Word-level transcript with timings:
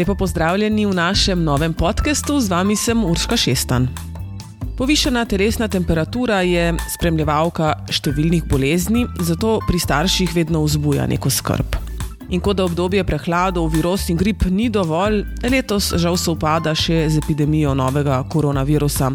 Lepo 0.00 0.14
pozdravljeni 0.14 0.86
v 0.86 0.94
našem 0.94 1.44
novem 1.44 1.74
podkastu, 1.74 2.40
z 2.40 2.48
vami 2.48 2.76
sem 2.76 3.04
Urška 3.04 3.36
Šestan. 3.36 3.88
Povišena 4.76 5.26
telesna 5.28 5.66
temperatura 5.68 6.38
je 6.40 6.70
spremljevalka 6.94 7.74
številnih 7.92 8.46
bolezni, 8.48 9.02
zato 9.20 9.58
pri 9.68 9.76
starših 9.76 10.32
vedno 10.32 10.62
vzbuja 10.64 11.04
neko 11.04 11.28
skrb. 11.28 11.76
In 12.32 12.40
kot 12.40 12.56
da 12.56 12.64
obdobje 12.64 13.04
prehladov, 13.04 13.68
virus 13.76 14.08
in 14.08 14.16
grip 14.16 14.46
ni 14.48 14.70
dovolj, 14.72 15.20
letos 15.44 15.92
žal 15.92 16.16
se 16.16 16.32
upada 16.32 16.72
še 16.72 17.02
z 17.10 17.20
epidemijo 17.20 17.76
novega 17.76 18.22
koronavirusa. 18.24 19.12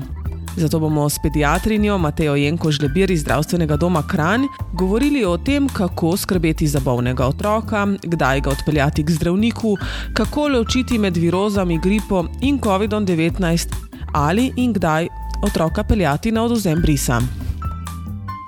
Zato 0.57 0.79
bomo 0.79 1.09
s 1.09 1.19
pediatrinjo 1.19 1.97
Matejo 1.97 2.35
Jenko 2.35 2.71
Žlebir 2.71 3.11
iz 3.11 3.21
zdravstvenega 3.21 3.75
doma 3.77 4.03
Kranj 4.07 4.45
govorili 4.73 5.25
o 5.25 5.37
tem, 5.37 5.67
kako 5.69 6.17
skrbeti 6.17 6.67
za 6.67 6.79
bolnega 6.79 7.25
otroka, 7.25 7.87
kdaj 8.03 8.41
ga 8.41 8.49
odpeljati 8.49 9.03
k 9.03 9.11
zdravniku, 9.11 9.77
kako 10.13 10.47
ločiti 10.47 10.97
med 10.97 11.17
virozami, 11.17 11.79
gripo 11.79 12.25
in 12.41 12.59
COVID-19 12.59 13.67
ali 14.13 14.51
in 14.55 14.73
kdaj 14.73 15.07
otroka 15.43 15.83
peljati 15.83 16.31
na 16.31 16.43
odozem 16.43 16.81
brisa. 16.81 17.21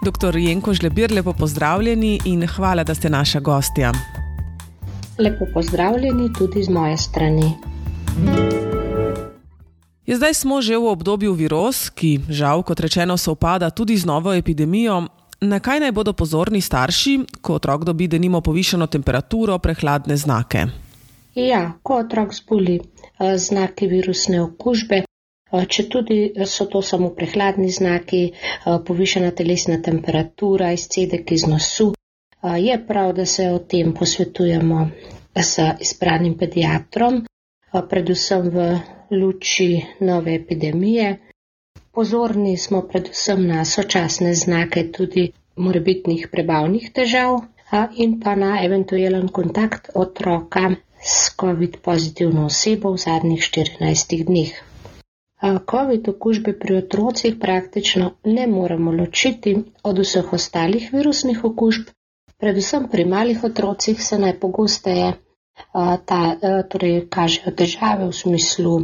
Doktor 0.05 0.37
Jenko 0.37 0.73
Žlebir, 0.73 1.11
lepo 1.11 1.33
pozdravljeni 1.33 2.19
in 2.25 2.47
hvala, 2.47 2.83
da 2.83 2.95
ste 2.95 3.09
naša 3.09 3.39
gostja. 3.39 3.91
Lepo 5.19 5.45
pozdravljeni 5.53 6.33
tudi 6.33 6.63
z 6.63 6.69
moje 6.69 6.97
strani. 6.97 7.51
Je 10.07 10.15
zdaj 10.15 10.33
smo 10.39 10.63
že 10.63 10.79
v 10.79 10.87
obdobju 10.87 11.35
virus, 11.35 11.91
ki 11.91 12.31
žal, 12.31 12.63
kot 12.63 12.79
rečeno, 12.79 13.19
se 13.19 13.27
upada 13.27 13.67
tudi 13.75 13.99
z 13.99 14.07
novo 14.07 14.31
epidemijo. 14.31 15.03
Na 15.43 15.59
kaj 15.59 15.83
naj 15.83 15.91
bodo 15.91 16.15
pozorni 16.15 16.63
starši, 16.63 17.43
ko 17.43 17.59
otrok 17.59 17.83
dobi 17.83 18.07
denimo 18.07 18.39
povišeno 18.39 18.87
temperaturo, 18.87 19.59
prehladne 19.59 20.15
znake? 20.15 20.63
Ja, 21.35 21.75
ko 21.83 21.99
otrok 22.07 22.31
zboli 22.31 22.79
eh, 22.79 23.35
znaki 23.37 23.91
virusne 23.91 24.41
okužbe, 24.47 25.03
eh, 25.03 25.65
če 25.67 25.89
tudi 25.91 26.31
so 26.47 26.71
to 26.71 26.79
samo 26.81 27.11
prehladni 27.11 27.67
znaki, 27.67 28.31
eh, 28.31 28.79
povišena 28.87 29.35
telesna 29.35 29.81
temperatura, 29.83 30.71
izcedek 30.71 31.31
iz 31.35 31.43
nosu, 31.43 31.91
je 32.47 32.75
prav, 32.87 33.11
da 33.13 33.25
se 33.25 33.51
o 33.51 33.59
tem 33.59 33.91
posvetujemo 33.93 34.89
s 35.35 35.59
izbranim 35.83 36.37
pediatrom, 36.37 37.25
predvsem 37.89 38.49
v 38.53 38.67
luči 39.11 39.81
nove 39.99 40.35
epidemije. 40.35 41.17
Pozorni 41.91 42.57
smo 42.57 42.81
predvsem 42.81 43.47
na 43.47 43.65
sočasne 43.65 44.33
znake 44.33 44.91
tudi 44.91 45.31
morebitnih 45.55 46.27
prebavnih 46.31 46.91
težav 46.93 47.39
in 47.95 48.19
pa 48.19 48.35
na 48.35 48.51
eventualen 48.65 49.27
kontakt 49.27 49.89
otroka 49.95 50.69
s 51.01 51.35
COVID 51.39 51.77
pozitivno 51.81 52.45
osebo 52.45 52.91
v 52.91 52.97
zadnjih 52.97 53.41
14 53.41 54.23
dneh. 54.25 54.51
COVID 55.71 56.09
okužbe 56.09 56.53
pri 56.59 56.77
otrocih 56.77 57.35
praktično 57.39 58.11
ne 58.23 58.47
moremo 58.47 58.91
ločiti 58.91 59.55
od 59.83 59.99
vseh 59.99 60.33
ostalih 60.33 60.89
virusnih 60.93 61.43
okužb, 61.43 61.89
predvsem 62.37 62.87
pri 62.91 63.05
malih 63.05 63.43
otrocih 63.43 64.01
se 64.03 64.19
najpogosteje 64.19 65.13
ta, 66.05 66.21
torej 66.69 67.07
kažejo 67.09 67.53
težave 67.55 68.07
v 68.07 68.13
smislu 68.13 68.75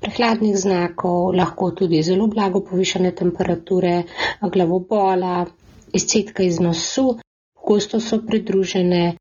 prehladnih 0.00 0.56
znakov, 0.56 1.32
lahko 1.32 1.70
tudi 1.70 2.02
zelo 2.02 2.26
blago 2.26 2.60
povišene 2.60 3.14
temperature, 3.16 4.02
glavobola, 4.42 5.46
izcetka 5.92 6.42
iz 6.42 6.60
nosu, 6.60 7.18
pogosto 7.54 8.00
so 8.00 8.20
pridružene 8.26 9.16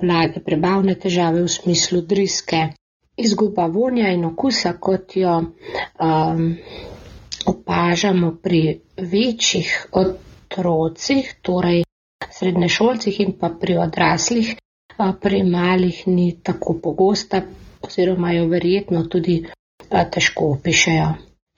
blage 0.00 0.40
prebavne 0.44 0.94
težave 0.94 1.42
v 1.42 1.48
smislu 1.48 2.02
driske, 2.06 2.60
izguba 3.16 3.66
vonja 3.66 4.12
in 4.12 4.24
okusa, 4.24 4.76
kot 4.78 5.16
jo 5.16 5.38
um, 5.40 6.42
opažamo 7.46 8.36
pri 8.42 8.80
večjih 8.96 9.72
otrocih, 9.92 11.34
torej 11.42 11.82
srednješolcih 12.30 13.20
in 13.20 13.32
pa 13.38 13.50
pri 13.60 13.78
odraslih, 13.78 14.54
uh, 15.02 15.14
pri 15.20 15.42
malih 15.42 16.06
ni 16.06 16.38
tako 16.42 16.78
pogosta 16.82 17.42
oziroma 17.82 18.32
jo 18.32 18.46
verjetno 18.48 19.04
tudi 19.10 19.42
težko 20.10 20.52
opišejo. 20.56 21.08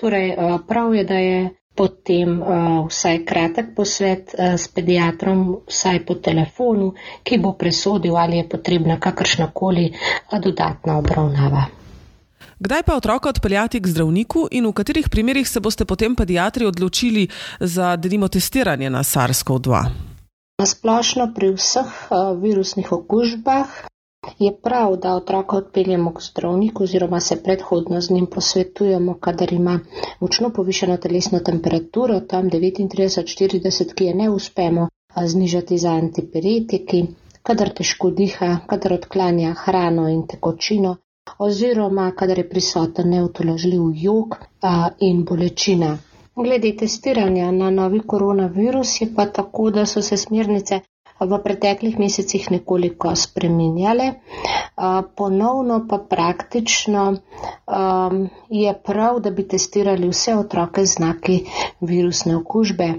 Torej, 0.01 0.33
prav 0.69 0.95
je, 0.95 1.05
da 1.05 1.15
je 1.15 1.51
potem 1.75 2.41
vsaj 2.89 3.25
kratek 3.27 3.75
posvet 3.77 4.35
s 4.39 4.69
pediatrom, 4.69 5.61
vsaj 5.69 6.01
po 6.07 6.15
telefonu, 6.15 6.93
ki 7.23 7.39
bo 7.39 7.53
presodil, 7.59 8.17
ali 8.17 8.37
je 8.37 8.49
potrebna 8.49 8.99
kakršnakoli 9.01 9.93
dodatna 10.43 10.99
obravnava. 10.99 11.65
Kdaj 12.59 12.83
pa 12.83 12.97
otroka 12.97 13.29
odpeljati 13.29 13.81
k 13.83 13.87
zdravniku 13.87 14.49
in 14.51 14.67
v 14.67 14.73
katerih 14.73 15.09
primerjih 15.11 15.49
se 15.49 15.61
boste 15.61 15.85
potem 15.85 16.15
pediatri 16.17 16.67
odločili 16.67 17.29
za 17.61 17.97
denimo 17.97 18.29
testiranje 18.29 18.91
na 18.91 19.03
SARS-CoV-2? 19.03 20.14
Na 20.65 20.69
splošno 20.69 21.25
pri 21.37 21.51
vseh 21.53 21.89
virusnih 22.41 22.93
okužbah 22.93 23.73
Je 24.39 24.51
prav, 24.67 24.95
da 24.97 25.11
otroka 25.17 25.57
odpeljemo 25.57 26.13
k 26.15 26.23
zdravniku 26.23 26.85
oziroma 26.85 27.21
se 27.21 27.37
predhodno 27.43 28.01
z 28.01 28.11
njim 28.11 28.27
posvetujemo, 28.27 29.15
kadar 29.27 29.53
ima 29.53 29.75
močno 30.21 30.51
povišeno 30.51 30.97
telesno 30.97 31.41
temperaturo, 31.49 32.21
tam 32.21 32.49
39-40, 32.55 33.93
ki 33.95 34.05
je 34.05 34.15
ne 34.15 34.31
uspemo 34.31 34.89
znižati 35.25 35.79
za 35.79 35.93
antipiretiki, 35.93 37.03
kadar 37.43 37.75
težko 37.83 38.11
diha, 38.23 38.51
kadar 38.67 38.97
odklanja 38.97 39.53
hrano 39.67 40.09
in 40.09 40.27
tekočino 40.27 40.97
oziroma 41.39 42.11
kadar 42.17 42.39
je 42.39 42.49
prisoten 42.49 43.11
neutoložljiv 43.11 43.83
jog 44.07 44.41
in 45.01 45.25
bolečina. 45.25 45.99
Glede 46.37 46.77
testiranja 46.77 47.51
na 47.51 47.71
novi 47.71 48.01
koronavirus 48.01 49.01
je 49.01 49.07
pa 49.17 49.27
tako, 49.27 49.71
da 49.71 49.87
so 49.87 50.03
se 50.03 50.17
smernice 50.17 50.81
v 51.21 51.39
preteklih 51.45 51.99
mesecih 51.99 52.51
nekoliko 52.51 53.13
spreminjale. 53.17 54.09
Ponovno 55.17 55.87
pa 55.91 55.99
praktično 55.99 57.05
je 58.51 58.75
prav, 58.85 59.21
da 59.21 59.31
bi 59.31 59.47
testirali 59.49 60.09
vse 60.09 60.35
otroke 60.35 60.87
z 60.87 60.95
znaki 60.97 61.39
virusne 61.81 62.37
okužbe. 62.37 62.93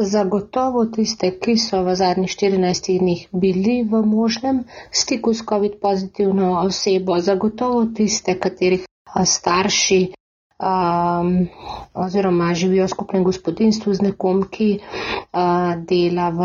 Zagotovo 0.00 0.84
tiste, 0.86 1.34
ki 1.38 1.58
so 1.60 1.84
v 1.84 1.94
zadnjih 1.94 2.30
14 2.32 2.98
dneh 2.98 3.26
bili 3.32 3.82
v 3.84 4.00
možnem 4.06 4.64
stiku 4.90 5.34
s 5.34 5.44
COVID 5.44 5.80
pozitivno 5.82 6.60
osebo, 6.64 7.20
zagotovo 7.20 7.84
tiste, 7.84 8.40
katerih 8.40 8.88
starši 9.24 10.16
um, 10.58 11.48
oziroma 11.94 12.54
živijo 12.54 12.84
v 12.84 12.90
skupnem 12.90 13.24
gospodinstvu 13.24 13.94
z 13.94 14.00
nekom, 14.02 14.42
ki 14.44 14.68
uh, 14.78 15.76
dela 15.84 16.30
v 16.30 16.40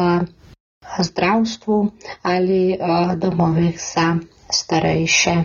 zdravstvu 1.00 1.78
ali 2.24 2.74
uh, 2.74 3.16
domovih 3.16 3.80
za 3.80 4.18
starejše. 4.50 5.36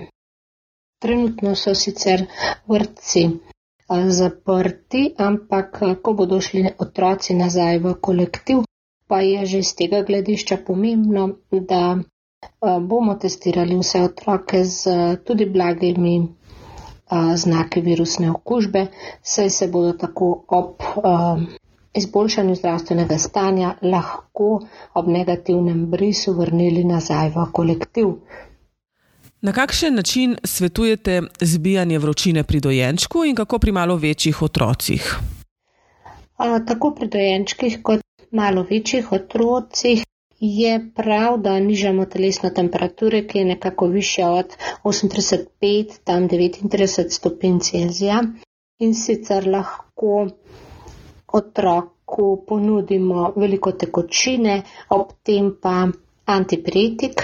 Trenutno 0.98 1.54
so 1.54 1.74
sicer 1.74 2.26
vrtci 2.66 3.24
uh, 3.26 3.38
zaprti, 4.10 5.14
ampak 5.18 5.82
ko 6.02 6.12
bodo 6.12 6.40
šli 6.40 6.66
otroci 6.78 7.34
nazaj 7.34 7.78
v 7.78 7.94
kolektiv, 7.94 8.64
pa 9.06 9.20
je 9.20 9.46
že 9.46 9.62
z 9.62 9.74
tega 9.76 10.02
gledišča 10.02 10.56
pomembno, 10.58 11.38
da 11.52 11.94
uh, 11.94 12.02
bomo 12.82 13.14
testirali 13.14 13.78
vse 13.78 14.02
otroke 14.02 14.64
z 14.64 14.90
tudi 15.22 15.46
blagimi 15.46 16.18
znaki 17.36 17.80
virusne 17.80 18.30
okužbe, 18.30 18.86
saj 19.22 19.50
se 19.50 19.68
bodo 19.68 19.92
tako 19.92 20.44
ob 20.48 20.82
izboljšanju 21.94 22.54
zdravstvenega 22.54 23.18
stanja 23.18 23.74
lahko 23.82 24.60
ob 24.94 25.08
negativnem 25.08 25.86
brisu 25.90 26.32
vrnili 26.32 26.84
nazaj 26.84 27.28
v 27.28 27.46
kolektiv. 27.52 28.06
Na 29.40 29.52
kakšen 29.52 29.94
način 29.94 30.36
svetujete 30.44 31.22
zbijanje 31.40 31.98
vročine 31.98 32.42
pri 32.42 32.60
dojenčku 32.60 33.24
in 33.24 33.36
kako 33.36 33.58
pri 33.58 33.72
malo 33.72 33.96
večjih 33.96 34.42
otrocih? 34.42 35.16
Tako 36.66 36.90
pri 36.90 37.08
dojenčkih 37.08 37.78
kot 37.82 38.00
malo 38.30 38.66
večjih 38.70 39.12
otrocih 39.12 40.04
je 40.40 40.90
prav, 40.94 41.38
da 41.38 41.60
nižamo 41.60 42.04
telesno 42.06 42.50
temperaturo, 42.50 43.22
ki 43.22 43.38
je 43.38 43.44
nekako 43.44 43.86
višja 43.86 44.30
od 44.30 44.56
38,5 44.84 45.98
tam 46.04 46.28
39 46.28 47.10
stopinj 47.10 47.58
Celzija 47.60 48.22
in 48.78 48.94
sicer 48.94 49.48
lahko 49.48 50.26
otroku 51.28 52.44
ponudimo 52.46 53.32
veliko 53.36 53.72
tekočine, 53.72 54.62
ob 54.90 55.12
tem 55.22 55.54
pa 55.62 55.86
antipiretik 56.26 57.22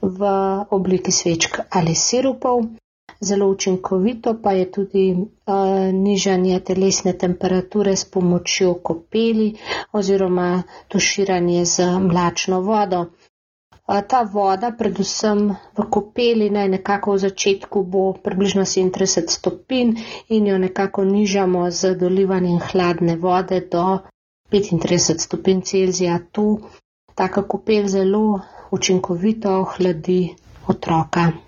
v 0.00 0.30
obliki 0.70 1.12
svečk 1.12 1.58
ali 1.70 1.94
sirupov. 1.94 2.64
Zelo 3.24 3.46
učinkovito 3.48 4.34
pa 4.42 4.52
je 4.52 4.64
tudi 4.70 5.04
uh, 5.12 5.54
nižanje 5.94 6.60
telesne 6.62 7.12
temperature 7.14 7.96
s 7.96 8.04
pomočjo 8.06 8.74
kopeli 8.82 9.54
oziroma 9.92 10.48
tuširanje 10.88 11.64
z 11.66 11.76
mlačno 12.00 12.60
vodo. 12.62 13.04
Ta 13.84 14.22
voda, 14.24 14.70
predvsem 14.72 15.40
v 15.76 15.84
kopeli, 15.90 16.48
naj 16.50 16.68
nekako 16.70 17.12
v 17.12 17.18
začetku 17.20 17.82
bo 17.84 18.04
približno 18.16 18.64
37 18.64 19.28
stopinj 19.28 19.90
in 20.28 20.46
jo 20.46 20.56
nekako 20.58 21.04
nižamo 21.04 21.68
z 21.70 21.92
dolivanjem 21.94 22.58
hladne 22.62 23.16
vode 23.18 23.60
do 23.68 23.98
35 24.50 25.20
stopinj 25.20 25.60
Celzija. 25.62 26.16
Tu 26.32 26.46
taka 27.14 27.42
kopel 27.44 27.84
zelo 27.86 28.40
učinkovito 28.70 29.52
ohladi 29.58 30.32
otroka. 30.66 31.43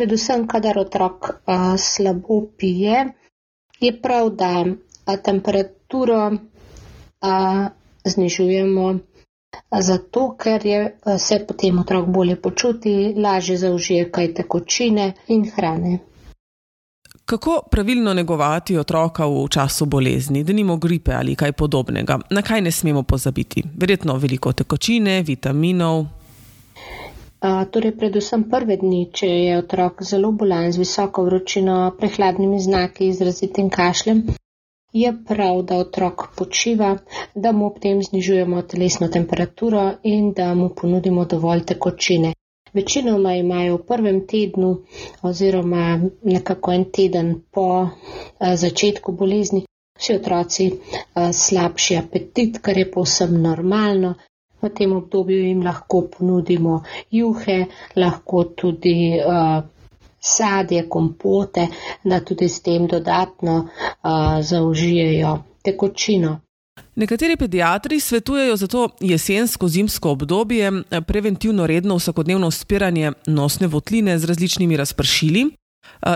Predvsem, 0.00 0.46
kadar 0.48 0.78
otrok 0.80 1.44
a, 1.44 1.76
slabo 1.76 2.46
pije, 2.56 3.12
je 3.80 3.92
prav, 4.00 4.30
da 4.32 4.64
a, 4.64 5.16
temperaturo 5.16 6.22
a, 7.20 7.68
znižujemo 8.04 8.86
zato 9.80 10.36
ker 10.38 10.66
je, 10.66 10.80
eh, 11.06 11.18
se 11.18 11.44
potem 11.48 11.78
otrok 11.78 12.08
bolje 12.08 12.36
počuti, 12.36 13.14
lažje 13.16 13.56
zaužije 13.56 14.10
kaj 14.10 14.34
tekočine 14.34 15.12
in 15.28 15.50
hrane. 15.56 15.98
Kako 17.24 17.62
pravilno 17.70 18.14
negovati 18.14 18.78
otroka 18.78 19.26
v 19.26 19.48
času 19.48 19.86
bolezni, 19.86 20.44
da 20.44 20.52
nimo 20.52 20.76
gripe 20.76 21.12
ali 21.12 21.36
kaj 21.36 21.52
podobnega? 21.52 22.18
Na 22.30 22.42
kaj 22.42 22.60
ne 22.60 22.70
smemo 22.70 23.02
pozabiti? 23.02 23.62
Verjetno 23.76 24.16
veliko 24.16 24.52
tekočine, 24.52 25.22
vitaminov. 25.22 26.19
Torej, 27.40 27.94
predvsem 27.96 28.44
prve 28.44 28.76
dni, 28.76 29.06
če 29.12 29.28
je 29.28 29.58
otrok 29.58 30.02
zelo 30.04 30.32
bolan 30.32 30.68
z 30.72 30.82
visoko 30.82 31.24
vročino, 31.24 31.78
prehladnimi 31.98 32.60
znaki, 32.60 33.08
izrazitim 33.08 33.70
kašljem, 33.70 34.26
Je 34.92 35.12
prav, 35.26 35.62
da 35.62 35.76
otrok 35.76 36.22
počiva, 36.36 36.96
da 37.34 37.52
mu 37.52 37.66
ob 37.66 37.76
tem 37.78 38.00
znižujemo 38.02 38.62
telesno 38.62 39.08
temperaturo 39.08 39.82
in 40.02 40.32
da 40.32 40.54
mu 40.54 40.68
ponudimo 40.68 41.24
dovolj 41.24 41.62
tekočine. 41.64 42.32
Večinoma 42.72 43.34
imajo 43.34 43.76
v 43.76 43.84
prvem 43.86 44.18
tednu 44.26 44.70
oziroma 45.22 45.84
nekako 46.24 46.72
en 46.72 46.84
teden 46.90 47.30
po 47.50 47.68
začetku 48.56 49.12
bolezni 49.12 49.62
vsi 49.98 50.14
otroci 50.14 50.66
slabši 51.34 51.96
apetit, 51.96 52.58
kar 52.58 52.78
je 52.78 52.90
povsem 52.90 53.42
normalno. 53.42 54.14
V 54.62 54.68
tem 54.68 54.92
obdobju 54.92 55.44
jim 55.46 55.62
lahko 55.62 56.02
ponudimo 56.12 56.82
juhe, 57.10 57.66
lahko 57.96 58.44
tudi 58.44 59.20
a, 59.20 59.62
sadje, 60.20 60.84
kompote, 60.88 61.66
da 62.04 62.20
tudi 62.20 62.48
s 62.48 62.60
tem 62.60 62.86
dodatno 62.86 63.54
uh, 63.64 64.42
zaužijejo 64.42 65.38
tekočino. 65.62 66.40
Nekateri 66.94 67.36
pediatri 67.36 68.00
svetujejo 68.00 68.56
za 68.56 68.66
to 68.66 68.88
jesensko-zimsko 69.00 70.10
obdobje 70.10 70.72
preventivno 71.06 71.66
redno 71.66 71.96
vsakodnevno 71.96 72.50
spiranje 72.50 73.12
nosne 73.26 73.66
votline 73.66 74.18
z 74.18 74.24
različnimi 74.24 74.76
razpršili. 74.76 75.50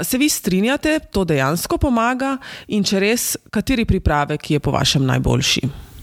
Se 0.03 0.19
vi 0.19 0.29
strinjate, 0.29 0.99
to 1.13 1.25
dejansko 1.25 1.79
pomaga 1.79 2.37
in 2.69 2.85
če 2.85 3.01
res, 3.01 3.37
kateri 3.51 3.85
pripravek 3.85 4.51
je 4.51 4.61
po 4.61 4.71
vašem 4.71 5.07
najboljši? 5.07 5.94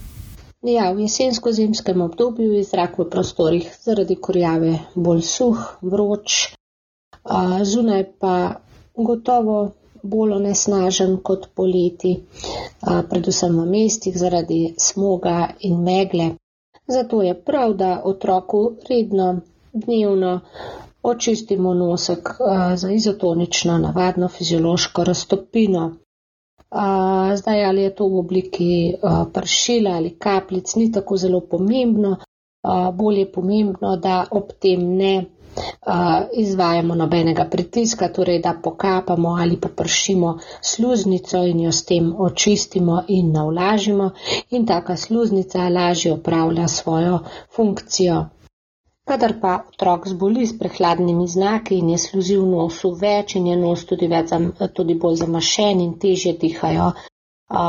Ja, 0.62 0.92
v 0.94 1.00
jesensko-zimskem 1.00 2.00
obdobju 2.00 2.52
je 2.52 2.64
zrak 2.64 2.98
v 2.98 3.08
prostorih 3.10 3.64
zaradi 3.82 4.14
kurjave 4.14 4.76
bolj 4.94 5.22
suh, 5.26 5.58
vroč, 5.82 6.54
zunaj 7.66 8.04
pa 8.22 8.62
gotovo 8.94 9.56
bolj 10.02 10.36
onesnažen 10.36 11.16
kot 11.22 11.48
poleti, 11.54 12.12
predvsem 13.10 13.58
v 13.58 13.66
mestih 13.72 14.14
zaradi 14.18 14.74
smoga 14.78 15.50
in 15.66 15.82
megle. 15.82 16.28
Zato 16.86 17.22
je 17.22 17.34
prav, 17.34 17.74
da 17.74 18.02
otroku 18.04 18.62
redno, 18.90 19.40
dnevno 19.72 20.40
očistimo 21.02 21.74
nosek 21.74 22.36
za 22.76 22.90
izotonično, 22.90 23.78
navadno 23.78 24.28
fiziološko 24.28 25.04
raztopino. 25.04 25.90
Zdaj, 27.36 27.64
ali 27.64 27.82
je 27.82 27.94
to 27.94 28.08
v 28.08 28.18
obliki 28.18 28.94
pršila 29.32 29.90
ali 29.90 30.14
kapljic, 30.18 30.74
ni 30.74 30.92
tako 30.92 31.16
zelo 31.16 31.40
pomembno. 31.40 32.16
Bolje 32.94 33.20
je 33.20 33.32
pomembno, 33.32 33.96
da 33.96 34.26
ob 34.30 34.52
tem 34.60 34.96
ne 34.96 35.24
izvajamo 36.32 36.94
nobenega 36.94 37.44
pritiska, 37.44 38.08
torej 38.08 38.38
da 38.38 38.54
pokapamo 38.62 39.28
ali 39.28 39.56
popršimo 39.60 40.38
sluznico 40.62 41.42
in 41.44 41.60
jo 41.60 41.72
s 41.72 41.84
tem 41.84 42.14
očistimo 42.18 43.02
in 43.08 43.32
navlažimo 43.32 44.10
in 44.50 44.66
taka 44.66 44.96
sluznica 44.96 45.68
lažje 45.68 46.12
opravlja 46.12 46.68
svojo 46.68 47.18
funkcijo. 47.56 48.24
Kadar 49.04 49.32
pa 49.40 49.52
otrok 49.68 50.06
zboli 50.06 50.46
s 50.46 50.52
prehladnimi 50.58 51.26
znaki 51.28 51.78
in 51.78 51.88
je 51.90 51.98
sluzi 51.98 52.36
v 52.36 52.44
nosu 52.46 52.90
več 52.94 53.34
in 53.34 53.46
je 53.46 53.56
nos 53.56 53.82
tudi, 53.84 54.06
več, 54.06 54.30
tudi 54.72 54.94
bolj 54.96 55.16
zamašen 55.16 55.80
in 55.80 55.96
težje 55.98 56.32
dihajo 56.38 56.92
a, 57.52 57.64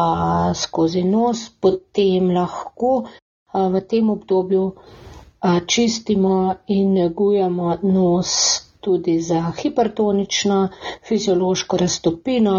skozi 0.56 1.02
nos, 1.06 1.42
potem 1.60 2.30
lahko 2.32 2.92
a, 3.00 3.08
v 3.68 3.82
tem 3.84 4.10
obdobju 4.10 4.68
čistimo 5.68 6.36
in 6.70 6.94
negujemo 6.94 7.74
nos 7.84 8.36
tudi 8.80 9.20
za 9.22 9.42
hipertonično 9.54 10.60
fiziološko 11.04 11.78
raztopino. 11.78 12.56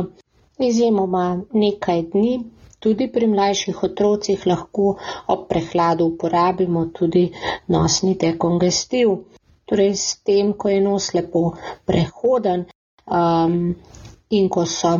Izjemoma 0.60 1.24
nekaj 1.54 2.02
dni, 2.10 2.34
tudi 2.84 3.08
pri 3.08 3.26
mlajših 3.26 3.82
otrocih 3.88 4.46
lahko 4.46 4.86
ob 5.26 5.46
prehladu 5.48 6.08
uporabimo 6.12 6.84
tudi 6.98 7.24
nosni 7.68 8.14
dekongestiv. 8.20 9.16
Torej 9.64 9.92
s 9.96 10.08
tem, 10.22 10.52
ko 10.52 10.68
je 10.68 10.80
nos 10.84 11.06
lepo 11.16 11.42
prehoden 11.88 12.66
um, 13.08 13.54
in 14.30 14.48
ko 14.48 14.66
so 14.68 14.92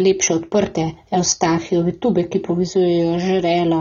lepše 0.00 0.34
odprte 0.34 0.84
eustahijove 1.10 1.92
tube, 2.00 2.24
ki 2.30 2.40
povezujejo 2.40 3.18
žrelo 3.20 3.80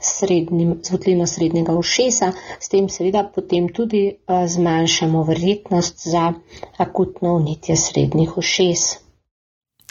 z 0.00 0.92
votlino 0.92 1.26
srednjega 1.26 1.72
ušesa, 1.74 2.32
s 2.60 2.68
tem 2.68 2.88
seveda 2.88 3.24
potem 3.34 3.68
tudi 3.68 4.02
zmanjšamo 4.46 5.22
verjetnost 5.22 6.08
za 6.08 6.32
akutno 6.78 7.34
unitje 7.34 7.76
srednjih 7.76 8.36
ušes. 8.38 9.07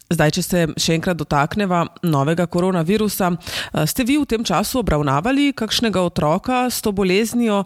Zdaj, 0.08 0.32
če 0.38 0.42
se 0.44 0.60
še 0.80 0.94
enkrat 0.96 1.18
dotakneva 1.20 1.82
novega 2.08 2.46
koronavirusa, 2.48 3.34
ste 3.84 4.06
vi 4.08 4.16
v 4.16 4.24
tem 4.24 4.44
času 4.48 4.80
obravnavali 4.80 5.52
kakšnega 5.52 6.00
otroka 6.00 6.70
s 6.72 6.80
to 6.82 6.94
boleznijo 6.96 7.66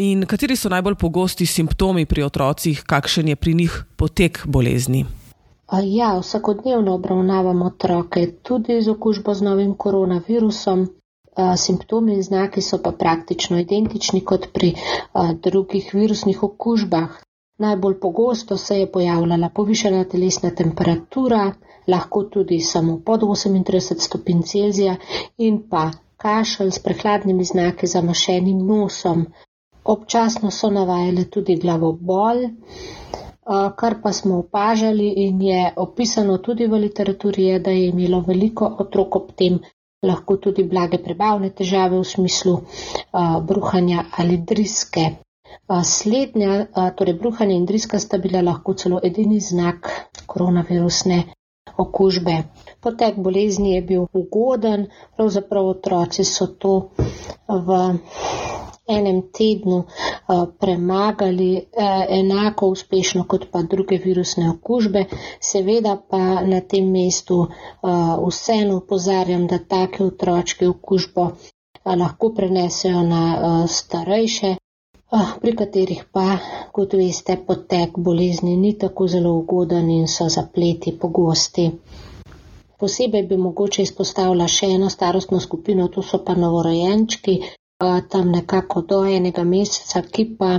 in 0.00 0.24
kateri 0.24 0.56
so 0.56 0.72
najbolj 0.72 0.96
pogosti 0.96 1.44
simptomi 1.44 2.06
pri 2.08 2.24
otrocih, 2.24 2.80
kakšen 2.88 3.28
je 3.28 3.36
pri 3.36 3.52
njih 3.58 3.74
potek 4.00 4.40
bolezni? 4.48 5.04
Ja, 5.72 6.16
vsakodnevno 6.20 6.94
obravnavamo 6.96 7.66
otroke 7.66 8.24
tudi 8.42 8.80
z 8.80 8.88
okužbo 8.92 9.34
z 9.34 9.44
novim 9.44 9.74
koronavirusom. 9.76 10.88
Simptomi 11.56 12.12
in 12.16 12.22
znaki 12.22 12.60
so 12.60 12.76
pa 12.84 12.92
praktično 12.92 13.56
identični 13.60 14.20
kot 14.20 14.50
pri 14.52 14.74
drugih 15.44 15.92
virusnih 15.92 16.42
okužbah. 16.42 17.20
Najbolj 17.58 18.00
pogosto 18.00 18.56
se 18.56 18.78
je 18.80 18.90
pojavljala 18.92 19.48
povišena 19.48 20.04
telesna 20.04 20.50
temperatura, 20.50 21.52
lahko 21.88 22.22
tudi 22.24 22.60
samo 22.60 23.00
pod 23.06 23.20
38 23.22 24.00
stopinj 24.00 24.42
Celzija 24.42 24.96
in 25.38 25.62
pa 25.70 25.90
kašelj 26.16 26.70
s 26.70 26.78
prehladnimi 26.78 27.44
znaki 27.44 27.86
zamašenim 27.86 28.66
nosom. 28.66 29.26
Občasno 29.84 30.50
so 30.50 30.70
navajale 30.70 31.24
tudi 31.24 31.56
glavobol, 31.56 32.44
kar 33.76 33.96
pa 34.02 34.12
smo 34.12 34.38
opažali 34.38 35.08
in 35.24 35.42
je 35.42 35.72
opisano 35.76 36.38
tudi 36.38 36.66
v 36.66 36.78
literaturi, 36.78 37.44
je, 37.44 37.58
da 37.58 37.70
je 37.70 37.88
imelo 37.88 38.20
veliko 38.20 38.76
otrok 38.78 39.16
ob 39.16 39.32
tem 39.36 39.58
lahko 40.02 40.36
tudi 40.36 40.64
blage 40.64 40.98
prebavne 40.98 41.50
težave 41.50 41.98
v 41.98 42.04
smislu 42.04 42.54
uh, 42.54 43.36
bruhanja 43.46 44.04
ali 44.18 44.38
driske. 44.38 45.10
Slednja, 45.84 46.66
torej 46.96 47.14
bruhanje 47.20 47.54
in 47.54 47.66
driska 47.66 47.98
sta 47.98 48.18
bila 48.18 48.42
lahko 48.42 48.74
celo 48.74 48.98
edini 49.04 49.38
znak 49.40 49.88
koronavirusne 50.26 51.18
okužbe. 51.76 52.42
Potek 52.80 53.16
bolezni 53.16 53.74
je 53.74 53.82
bil 53.82 54.06
ugoden, 54.12 54.86
pravzaprav 55.16 55.66
otroci 55.66 56.24
so 56.24 56.46
to 56.46 56.90
v 57.48 57.98
enem 58.88 59.22
tednu 59.32 59.84
eh, 59.84 60.46
premagali 60.60 61.56
eh, 61.56 62.06
enako 62.08 62.66
uspešno 62.66 63.24
kot 63.28 63.46
pa 63.50 63.62
druge 63.62 63.98
virusne 64.04 64.50
okužbe. 64.50 65.04
Seveda 65.40 65.96
pa 66.10 66.42
na 66.42 66.60
tem 66.60 66.90
mestu 66.90 67.46
eh, 67.46 67.88
vseeno 68.28 68.76
upozarjam, 68.76 69.46
da 69.46 69.58
take 69.58 70.04
otročke 70.04 70.68
okužbo 70.68 71.30
lahko 71.84 72.28
prenesejo 72.34 73.02
na 73.02 73.66
starejše, 73.66 74.56
pri 75.40 75.52
katerih 75.56 76.04
pa, 76.12 76.38
kot 76.72 76.94
veste, 76.96 77.36
potek 77.46 77.98
bolezni 77.98 78.56
ni 78.56 78.72
tako 78.78 79.06
zelo 79.06 79.32
ugoden 79.36 79.90
in 79.90 80.06
so 80.08 80.28
zapleti 80.28 80.94
pogosti. 80.98 81.66
Posebej 82.80 83.26
bi 83.28 83.36
mogoče 83.36 83.82
izpostavila 83.82 84.46
še 84.48 84.70
eno 84.76 84.88
starostno 84.90 85.40
skupino, 85.40 85.88
to 85.88 86.02
so 86.02 86.22
pa 86.24 86.34
novorojenčki, 86.34 87.36
tam 88.08 88.30
nekako 88.32 88.82
do 88.88 89.02
enega 89.04 89.44
meseca, 89.44 90.02
ki 90.02 90.24
pa 90.38 90.58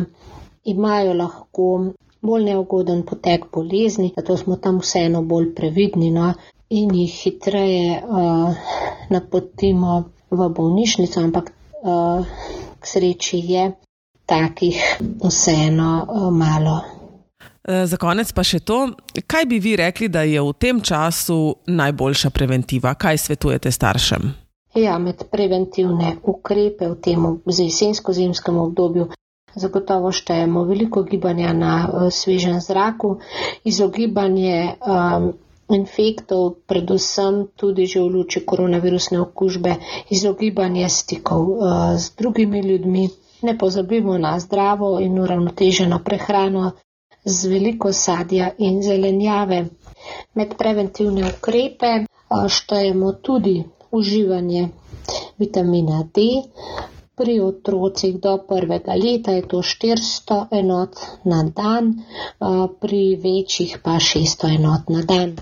imajo 0.63 1.13
lahko 1.13 1.67
bolj 2.21 2.45
neugoden 2.45 3.03
potek 3.03 3.47
bolezni, 3.53 4.11
zato 4.15 4.37
smo 4.37 4.55
tam 4.55 4.79
vseeno 4.83 5.23
bolj 5.23 5.49
previdni 5.55 6.11
no, 6.11 6.33
in 6.69 6.93
jih 6.95 7.15
hitreje 7.23 7.99
uh, 7.99 8.53
napotimo 9.09 10.03
v 10.31 10.49
bolnišnico, 10.59 11.19
ampak 11.19 11.51
uh, 11.51 12.23
k 12.79 12.93
sreči 12.93 13.41
je 13.49 13.65
takih 14.25 14.79
vseeno 15.23 16.05
uh, 16.07 16.29
malo. 16.33 16.81
Za 17.63 17.95
konec 17.95 18.27
pa 18.35 18.43
še 18.43 18.59
to, 18.59 18.89
kaj 19.23 19.45
bi 19.47 19.59
vi 19.63 19.77
rekli, 19.79 20.09
da 20.11 20.25
je 20.27 20.41
v 20.43 20.51
tem 20.59 20.81
času 20.83 21.63
najboljša 21.71 22.29
preventiva? 22.35 22.91
Kaj 22.99 23.21
svetujete 23.23 23.71
staršem? 23.71 24.33
Ja, 24.75 24.97
med 24.99 25.23
preventivne 25.31 26.17
ukrepe 26.27 26.89
v 26.91 26.97
tem 26.99 27.23
jesensko-zimskem 27.47 28.57
obdobju 28.57 29.07
zagotovo 29.55 30.11
štejemo 30.11 30.63
veliko 30.63 31.03
gibanja 31.03 31.53
na 31.53 31.73
uh, 31.87 32.11
svežem 32.11 32.59
zraku, 32.61 33.17
izogibanje 33.63 34.75
um, 34.81 35.33
infektov, 35.69 36.55
predvsem 36.67 37.47
tudi 37.55 37.85
že 37.85 38.01
v 38.01 38.09
luči 38.17 38.45
koronavirusne 38.45 39.21
okužbe, 39.21 39.75
izogibanje 40.09 40.89
stikov 40.89 41.41
uh, 41.49 41.57
z 41.97 42.15
drugimi 42.17 42.59
ljudmi. 42.59 43.09
Ne 43.43 43.57
pozabimo 43.57 44.17
na 44.17 44.33
zdravo 44.39 44.99
in 44.99 45.19
uravnoteženo 45.19 45.99
prehrano 46.01 46.71
z 47.25 47.49
veliko 47.49 47.91
sadja 47.93 48.51
in 48.59 48.81
zelenjave. 48.81 49.59
Med 50.33 50.55
preventivne 50.57 51.27
ukrepe 51.29 51.93
štejemo 52.49 53.11
tudi 53.21 53.57
uživanje 53.91 54.67
vitamina 55.37 56.03
D, 56.09 56.27
Pri 57.13 57.37
otrocih 57.39 58.15
do 58.17 58.31
prvega 58.41 58.95
leta 58.95 59.31
je 59.31 59.41
to 59.43 59.59
400 59.61 60.37
enot 60.51 60.95
na 61.23 61.43
dan, 61.51 61.91
pri 62.79 63.01
večjih 63.17 63.75
pa 63.83 63.99
600 64.01 64.49
enot 64.55 64.89
na 64.89 65.03
dan. 65.03 65.35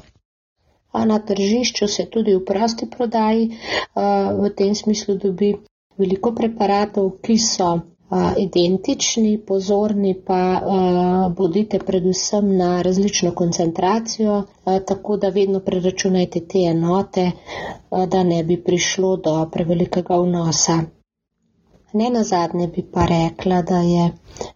Na 1.06 1.20
tržišču 1.22 1.88
se 1.88 2.06
tudi 2.08 2.36
v 2.36 2.44
prosti 2.46 2.90
prodaji 2.92 3.46
v 4.36 4.50
tem 4.52 4.76
smislu 4.76 5.16
dobi 5.18 5.54
veliko 5.98 6.34
preparatov, 6.34 7.08
ki 7.24 7.38
so 7.40 7.70
identični, 8.38 9.38
pozorni 9.48 10.14
pa 10.26 10.62
bodite 11.38 11.80
predvsem 11.80 12.58
na 12.58 12.82
različno 12.82 13.32
koncentracijo, 13.32 14.44
tako 14.88 15.18
da 15.18 15.30
vedno 15.30 15.60
preračunajte 15.60 16.40
te 16.40 16.60
enote, 16.60 17.32
da 18.08 18.24
ne 18.24 18.44
bi 18.44 18.64
prišlo 18.64 19.16
do 19.18 19.50
prevelikega 19.52 20.18
vnosa. 20.18 20.80
Ne 21.94 22.10
na 22.10 22.24
zadnje 22.24 22.68
bi 22.68 22.84
pa 22.94 23.06
rekla, 23.06 23.62
da 23.62 23.78
je 23.78 24.12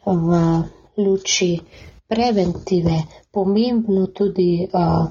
v 0.05 0.61
luči 0.97 1.59
preventive 2.07 3.03
pomembno 3.31 4.07
tudi 4.07 4.67
uh, 4.73 5.07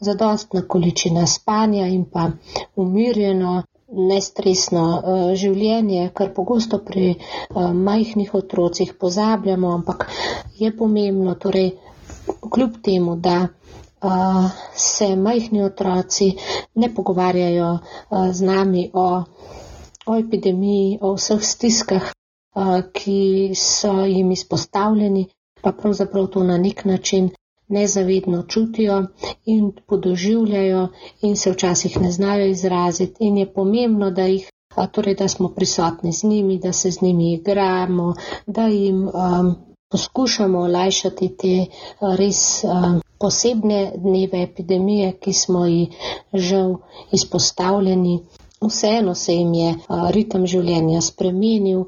zadostna 0.00 0.62
količina 0.68 1.26
spanja 1.26 1.86
in 1.86 2.04
pa 2.04 2.30
umirjeno, 2.76 3.62
nestresno 3.88 4.84
uh, 4.96 5.34
življenje, 5.38 6.10
kar 6.14 6.32
pogosto 6.34 6.78
pri 6.82 7.14
uh, 7.14 7.70
majhnih 7.72 8.34
otrocih 8.34 8.94
pozabljamo, 9.00 9.70
ampak 9.74 10.08
je 10.58 10.72
pomembno, 10.76 11.34
torej 11.34 11.72
kljub 12.26 12.80
temu, 12.82 13.16
da 13.16 13.46
uh, 13.46 14.50
se 14.74 15.14
majhni 15.16 15.62
otroci 15.62 16.32
ne 16.74 16.90
pogovarjajo 16.94 17.78
z 18.32 18.42
nami 18.42 18.90
o 18.94 19.06
o 20.06 20.14
epidemiji, 20.14 20.98
o 21.02 21.14
vseh 21.16 21.42
stiskah, 21.42 22.12
ki 22.94 23.18
so 23.58 24.04
jim 24.06 24.30
izpostavljeni, 24.32 25.26
pa 25.62 25.72
pravzaprav 25.72 26.26
to 26.26 26.44
na 26.44 26.56
nek 26.58 26.84
način 26.84 27.30
nezavedno 27.68 28.42
čutijo 28.42 29.04
in 29.44 29.72
podoživljajo 29.86 30.88
in 31.22 31.36
se 31.36 31.50
včasih 31.50 32.00
ne 32.00 32.10
znajo 32.10 32.46
izraziti 32.46 33.16
in 33.20 33.36
je 33.36 33.52
pomembno, 33.52 34.10
da 34.10 34.22
jih, 34.26 34.50
torej 34.92 35.14
da 35.14 35.28
smo 35.28 35.48
prisotni 35.48 36.12
z 36.12 36.24
njimi, 36.24 36.58
da 36.58 36.72
se 36.72 36.90
z 36.90 37.02
njimi 37.02 37.32
igramo, 37.32 38.14
da 38.46 38.66
jim 38.66 39.08
um, 39.08 39.54
poskušamo 39.90 40.58
olajšati 40.58 41.28
te 41.36 41.66
res 42.18 42.64
um, 42.64 43.00
posebne 43.18 43.92
dneve 43.96 44.42
epidemije, 44.42 45.12
ki 45.12 45.32
smo 45.32 45.66
ji 45.66 45.86
žal 46.34 46.74
izpostavljeni. 47.12 48.18
Vseeno 48.62 49.14
se 49.14 49.34
jim 49.34 49.54
je 49.54 49.74
ritem 50.10 50.46
življenja 50.46 51.00
spremenil, 51.00 51.82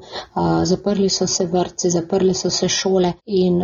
zaprli 0.63 1.09
so 1.09 1.27
se 1.27 1.45
vrtci, 1.45 1.89
zaprli 1.89 2.33
so 2.33 2.49
se 2.49 2.69
šole 2.69 3.13
in 3.25 3.57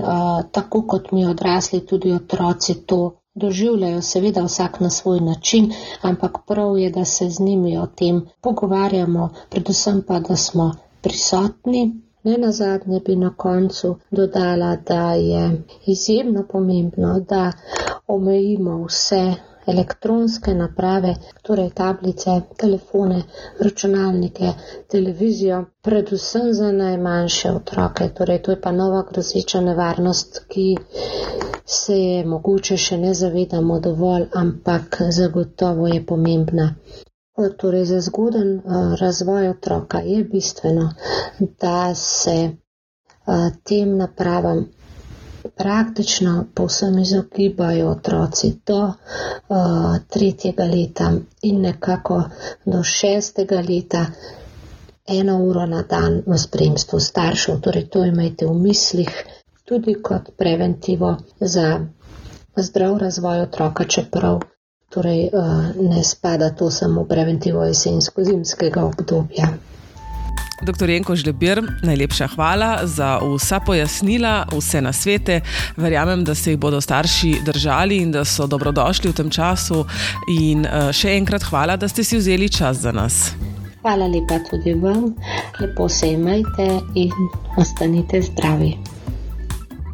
tako 0.51 0.81
kot 0.81 1.11
mi 1.11 1.25
odrasli, 1.25 1.83
tudi 1.85 2.11
otroci 2.11 2.75
to 2.85 3.01
doživljajo, 3.35 4.01
seveda 4.01 4.43
vsak 4.43 4.79
na 4.79 4.89
svoj 4.89 5.19
način, 5.19 5.69
ampak 6.01 6.37
prav 6.47 6.77
je, 6.77 6.89
da 6.89 7.05
se 7.05 7.29
z 7.29 7.39
njimi 7.39 7.77
o 7.77 7.85
tem 7.85 8.21
pogovarjamo, 8.41 9.29
predvsem 9.49 10.01
pa, 10.07 10.19
da 10.19 10.35
smo 10.35 10.71
prisotni. 11.01 11.85
Ne 12.23 12.37
na 12.37 12.51
zadnje 12.51 12.99
bi 13.05 13.15
na 13.15 13.33
koncu 13.37 13.95
dodala, 14.11 14.75
da 14.75 15.13
je 15.13 15.63
izjemno 15.85 16.43
pomembno, 16.51 17.19
da 17.19 17.51
omejimo 18.07 18.85
vse 18.85 19.33
elektronske 19.67 20.53
naprave, 20.53 21.15
torej 21.41 21.69
tablice, 21.69 22.35
telefone, 22.57 23.21
računalnike, 23.59 24.51
televizijo, 24.87 25.65
predvsem 25.81 26.53
za 26.53 26.71
najmanjše 26.71 27.51
otroke. 27.51 28.09
Torej, 28.09 28.41
to 28.41 28.51
je 28.51 28.61
pa 28.61 28.71
nova 28.71 29.03
grozeča 29.11 29.61
nevarnost, 29.61 30.39
ki 30.47 30.67
se 31.65 31.97
je 31.99 32.25
mogoče 32.25 32.77
še 32.77 32.97
ne 32.97 33.13
zavedamo 33.13 33.79
dovolj, 33.79 34.27
ampak 34.33 35.01
zagotovo 35.11 35.87
je 35.87 36.05
pomembna. 36.05 36.69
Torej, 37.57 37.85
za 37.85 37.99
zgoden 38.01 38.57
uh, 38.57 38.93
razvoj 38.95 39.49
otroka 39.49 39.99
je 39.99 40.23
bistveno, 40.23 40.89
da 41.61 41.95
se 41.95 42.37
uh, 42.47 43.33
tem 43.63 43.97
napravam 43.97 44.65
praktično 45.55 46.45
povsem 46.53 46.99
izogibajo 46.99 47.89
otroci 47.89 48.53
do 48.67 48.79
uh, 48.83 48.95
tretjega 50.09 50.63
leta 50.63 51.11
in 51.41 51.61
nekako 51.61 52.23
do 52.65 52.83
šestega 52.83 53.61
leta 53.61 54.05
eno 55.07 55.37
uro 55.37 55.65
na 55.65 55.81
dan 55.81 56.21
v 56.27 56.37
spremstvu 56.37 56.99
staršev. 56.99 57.59
Torej, 57.61 57.87
to 57.87 58.05
imejte 58.05 58.45
v 58.45 58.53
mislih 58.53 59.11
tudi 59.65 59.95
kot 60.01 60.29
preventivo 60.37 61.15
za 61.39 61.79
zdrav 62.57 62.97
razvoj 62.97 63.41
otroka, 63.41 63.83
čeprav 63.83 64.39
torej, 64.89 65.29
uh, 65.33 65.43
ne 65.91 66.03
spada 66.03 66.49
to 66.49 66.71
samo 66.71 67.03
preventivo 67.05 67.63
jesensko-zimskega 67.63 68.83
obdobja. 68.83 69.47
Doktor 70.61 70.89
Jenko 70.89 71.15
Žlebir, 71.15 71.61
najlepša 71.83 72.27
hvala 72.35 72.87
za 72.87 73.19
vsa 73.19 73.59
pojasnila, 73.59 74.45
vse 74.51 74.81
na 74.81 74.93
svete. 74.93 75.41
Verjamem, 75.77 76.23
da 76.23 76.35
se 76.35 76.51
jih 76.51 76.59
bodo 76.59 76.81
starši 76.81 77.35
držali 77.45 77.97
in 77.97 78.11
da 78.11 78.25
so 78.25 78.47
dobrodošli 78.47 79.11
v 79.11 79.13
tem 79.13 79.29
času. 79.29 79.83
In 80.31 80.65
uh, 80.65 80.89
še 80.95 81.17
enkrat 81.17 81.43
hvala, 81.43 81.75
da 81.77 81.87
ste 81.91 82.03
si 82.03 82.17
vzeli 82.17 82.49
čas 82.49 82.81
za 82.87 82.95
nas. 82.95 83.35
Hvala 83.83 84.07
lepa 84.07 84.39
tudi 84.49 84.73
vam, 84.73 85.11
lepo 85.59 85.89
se 85.89 86.13
imejte 86.15 86.79
in 86.95 87.11
ostanite 87.57 88.21
zdravi. 88.21 88.73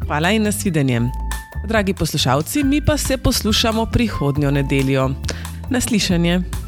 Hvala 0.06 0.30
in 0.32 0.48
nasvidenje. 0.48 1.02
Dragi 1.68 1.94
poslušalci, 1.94 2.64
mi 2.64 2.80
pa 2.80 2.96
se 2.96 3.16
poslušamo 3.16 3.86
prihodnjo 3.92 4.50
nedeljo. 4.50 5.10
Naslišanje. 5.70 6.61